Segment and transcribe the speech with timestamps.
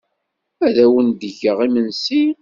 [0.65, 2.23] Ad awen-d-geɣ imensi?